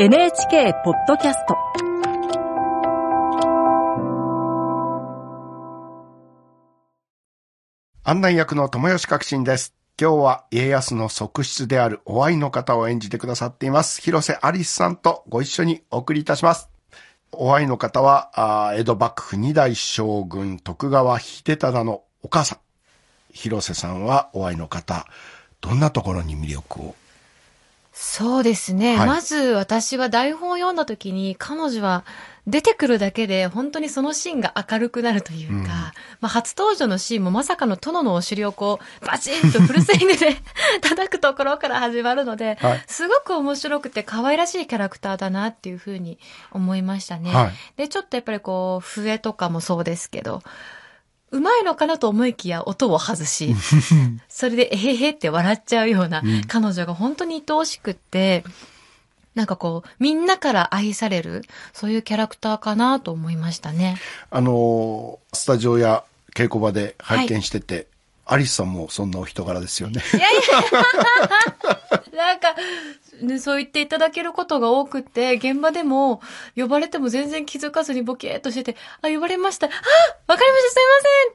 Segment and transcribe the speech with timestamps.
[0.00, 1.56] NHK ポッドキャスト
[8.04, 9.74] 案内役の友吉革新です。
[10.00, 14.00] 今日は家康の側室であるお愛の方を演じてくださっています。
[14.00, 16.70] 広瀬アリスさんとご一緒にお送りいたします。
[17.32, 22.58] お愛の方は、あ江戸幕府二代将軍徳川秀忠のお母さん。
[23.32, 25.06] 広瀬さんはお愛の方、
[25.60, 26.94] どんなところに魅力を
[28.00, 28.96] そうですね。
[28.96, 32.04] はいまず私は台本を読んだ時に彼女は
[32.46, 35.92] 出てくるだけで本当にそのシーンが明るくなるというか、うんま
[36.22, 40.36] あ初登場のシーンもまさかの殿のお尻をこうバチンとフルスイングで
[40.80, 46.20] 叩くところから始まるので、はいすごく面白くて可愛らしいキャラクターだなっていうふうに
[46.52, 47.34] 思いましたね。
[47.34, 50.44] はいで、ちょっとやっぱりこう笛とかもそうですけど、
[51.30, 53.54] うまいのかなと思いきや音を外し、
[54.28, 56.42] それでえへへって笑っちゃうようなうん。
[56.46, 58.44] 彼女が本当に愛おしくって、
[59.34, 63.98] なんかこう、みんなから愛される、そういうキャラクターかなと思いましたね。
[64.30, 67.86] あのースタジオや稽古場で拝見してて、
[68.30, 70.02] アリスさんもそんなお人柄ですよね。
[72.14, 72.54] なんか、
[73.22, 76.20] ね、そう言っていただけることが多くって、現場でも
[76.54, 79.68] 呼ばれても全然気づかずにボケーっとしてて、あ、呼ばれました。
[79.68, 79.70] あ
[80.26, 80.84] わかりましたすい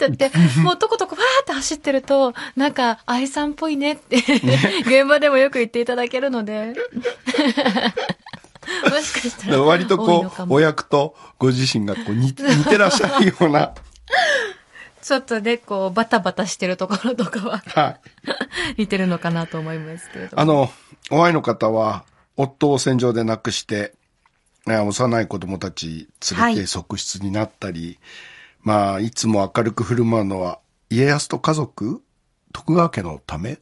[0.06, 4.18] ませんって言って、 もうとことこファーって走ってると、なんか、愛さんっぽいねって、
[4.86, 6.76] 現場でもよく言っていただけるので。
[8.84, 9.62] もしかしたら。
[9.62, 13.74] 割とこう、お役とご自身がこう似似てらっしゃるような、
[15.04, 18.00] ちょっとね、こう、バタバタしてるところとかはは
[18.78, 18.78] い。
[18.84, 20.42] 似てるのかなと思いますけれども。
[20.42, 20.72] あの、
[21.12, 22.06] お愛の方は、
[22.38, 23.94] 夫を戦場で亡くして、
[24.66, 28.00] ね幼い子供たち連れてはい側室になったり、
[28.62, 30.60] まあ、いつも明るく振る舞うのは、
[30.90, 32.02] 家康と家族、
[32.54, 33.60] 徳川家のため？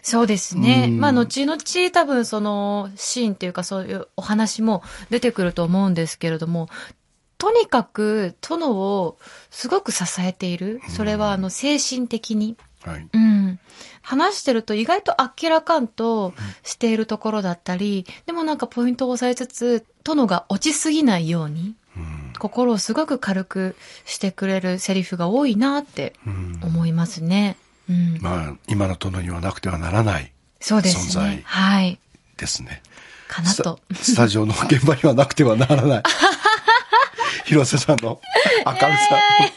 [0.00, 0.86] そうですね。
[0.88, 1.58] うんまあ、後々
[1.92, 6.70] 多分そのシーンっていうかそういうお話も出てくると思うんですけれども、
[7.38, 9.16] とにかく殿を
[9.50, 10.80] すごく支えている。
[10.88, 12.56] それはあの精神的に。
[12.84, 13.08] はい。
[13.12, 13.58] うん。
[14.02, 27.56] 話してると意外とあっけらかんとしているところだったり、でもなんかポイントを押さえつつ、殿が落ちすぎないように、うん心をすごく軽くしてくれるセリフが多いなってうん思いますね。
[27.90, 28.18] うん。
[28.20, 31.42] まあ、今の殿にはなくてはならないそうです存在ね。
[31.44, 31.98] はい。
[32.36, 32.82] ですね。
[33.28, 33.80] かなと。
[33.92, 36.02] スタジオの現場にはなくてはならない。
[37.48, 38.20] 広瀬さんの
[38.66, 38.78] 明る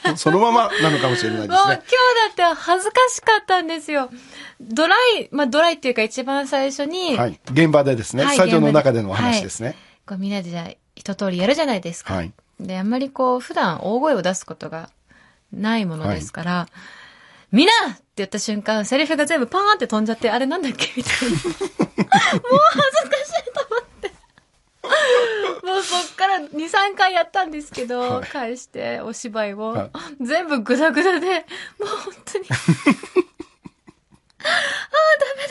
[0.03, 1.81] さ、そのままなのかもしれないですもう今日だね。
[2.31, 4.09] って恥ずかしかったんですよ。
[4.61, 7.39] ドライ、まあドライっていうか一番最初に、はい。
[7.51, 9.75] 現場でですね、はいスタジオの中でのお話ですね。
[10.05, 12.15] こうみんなでじゃあ一通りやるじゃないですか。
[12.15, 12.31] はい。
[12.59, 14.89] で、あんまりこう普段大声を出すことが
[15.51, 16.67] ないものですから、
[17.51, 21.27] みんなって言った瞬間、セリフが全部パーンって飛んじゃって、あれなんだっけみたいな。
[21.27, 22.07] もう恥
[23.03, 23.40] ずかしい。
[25.71, 28.27] もうそっから2、3回やったんですけど、はい。
[28.27, 29.89] 返してお芝居を、は
[30.19, 32.45] 全部グダグダで、もう本当に。
[34.43, 34.49] ああ、
[35.19, 35.49] ダメだ。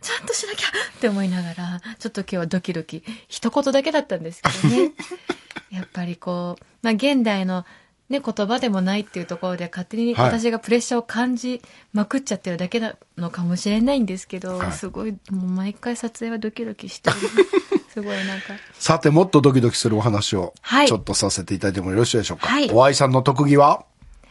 [0.00, 0.68] ちゃんとしなきゃ。
[0.68, 4.92] って思いながら、ちょっと今日はドキドキ、一言だけだったんですけどね。
[5.70, 7.64] やっぱりこう、まあ現代の
[8.08, 10.26] ね、言葉でもないっていうところで勝手にはい。
[10.26, 11.62] 私がプレッシャーを感じ
[11.92, 14.72] まくっちゃってるだけなのかもしれないんですけど、はい。
[14.72, 17.16] すごい、もう毎回撮影はドキドキしてる。
[17.16, 17.28] す
[18.00, 18.54] ごいなんか。
[18.74, 22.46] さて、もっとドキドキするお話を、はいちょっとさせていただいてもよろしいでしょうか？
[22.46, 23.84] はいお愛さんの特技は？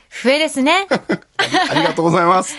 [0.10, 0.88] 笛ですね。
[1.38, 2.56] ありがとうございます。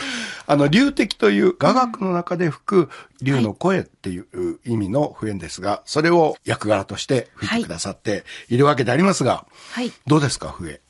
[0.47, 2.91] あの、流笛という雅楽の中で吹く
[3.21, 4.27] 竜の声っていう
[4.65, 9.93] 意味の笛ですが、それを役柄として吹いてくださっているわけでありますが、はい。
[10.07, 10.81] どうですか、笛？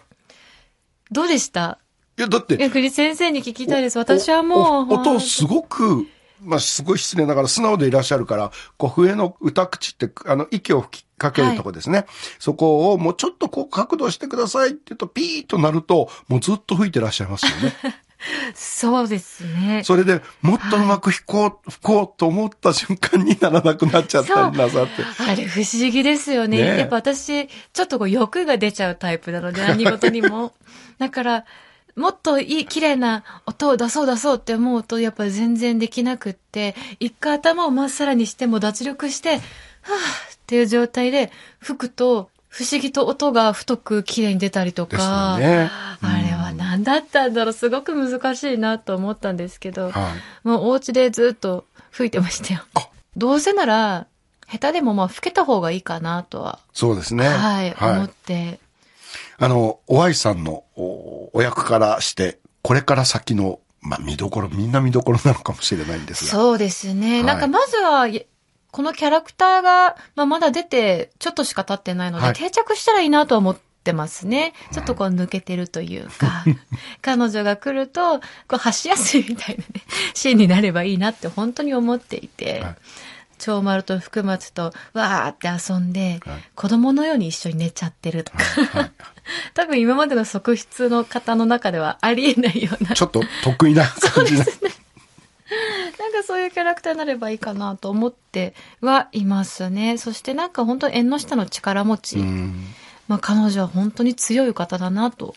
[1.11, 1.79] どうでした？
[2.17, 3.99] いや、だって、え、栗先生に聞きたいです。
[3.99, 4.93] 私はもう。
[4.93, 6.07] お音すごく、
[6.43, 12.07] まあ、すごい失礼ながら素直でいらっしゃるから、こう、笛の歌口って、あの、息を吹きかけるとこですね。
[12.39, 18.03] そこをもうちょっとこう角度してくださいって言うと、ピーッとなると、もうずっと吹いてらっしゃいますよね。
[18.55, 19.83] そうですね。
[19.85, 25.03] それでもっとうまく弾こう、吹こうと思った瞬間にならなくなっちゃったりなさって。
[25.23, 26.59] あれ不思議ですよね。
[26.59, 30.53] ねえやっぱ私、ちょっとこう欲が出ちゃうタイプなので、何事にも。
[30.99, 31.45] だから、
[31.97, 41.31] もっといい、綺麗な音を出そう出そうって思うと、やっぱり全然できなくって、一回頭をまっさらにしても脱力して、はぁっていう状態で
[41.61, 45.71] 吹くと、不思議と音が太く綺麗に出たりとか、ね。
[45.73, 50.13] あれは何だったんだろう、すごく難しいなと思ったんですけど、は
[50.45, 50.49] い。
[50.49, 52.89] もうお家でずっと吹いてましたよあ。
[53.17, 54.07] どうせなら、
[54.51, 57.27] 下手でもまあ吹けた方がいいかなとは、そうですね。
[57.27, 58.05] はい、思はい。
[58.05, 58.61] って。
[59.43, 66.31] あの、お愛さんのおお役からして、これから先の、まあ、見どころ、みんな見どころなのかもしれないんですが。
[66.31, 67.15] そうですね。
[67.15, 67.25] はい。
[67.25, 68.07] なんかまずは、
[68.71, 72.35] このキャラクターが、まあ、まだ出てちょっとしか経ってないので、はい。
[72.35, 74.53] 定着したらいいなとは思ってますね。
[74.71, 76.45] ちょっとこう抜けてるというか、
[77.03, 79.83] 彼女が来ると、こう箸休みみたいなね、
[80.15, 82.77] シーンになればいいなって本当に思っていて、はい。
[83.39, 86.43] 長丸と福松とわーって遊んで、はい。
[86.55, 88.39] 子供のように一緒に寝ちゃってるとか、
[88.79, 88.93] はい
[89.55, 94.39] 多分今までの側室の方の中ではありえないようなちょっと得意な 感じな。
[94.39, 99.99] なんかそういうキャラクターになればいいかなと思ってはいますね。
[99.99, 102.19] そしてなんか本当縁の下の力持ち。
[102.19, 102.75] うん
[103.09, 105.35] まあ彼女は本当に強い方だなと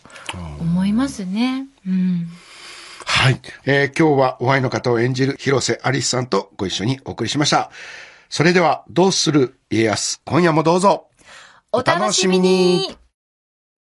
[0.60, 1.66] 思いますね。
[1.86, 2.28] うん。
[3.04, 3.40] はい。
[3.66, 7.70] えー今日はお会いの方を演じる広瀬アリスさんとご一緒にお送りしました。
[8.28, 11.06] それでは、どうする家康、今夜もどうぞ。
[11.72, 12.96] お楽しみに